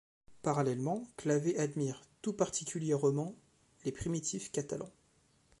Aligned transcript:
Parallèlement, 0.41 1.07
Clavé 1.15 1.59
admire 1.59 2.01
tout 2.23 2.33
particulièrement 2.33 3.35
les 3.85 3.91
primitifs 3.91 4.51
catalans. 4.51 4.89